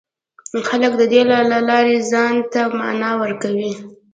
[0.69, 3.71] خلک د دې له لارې ځان ته مانا ورکوي.